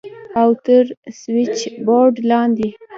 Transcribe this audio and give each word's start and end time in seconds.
او 0.41 0.49
تر 0.65 0.85
سوېچبورډ 1.19 2.15
لاندې. 2.29 2.67